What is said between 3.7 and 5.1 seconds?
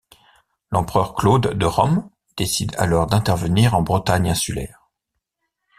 en Bretagne insulaire.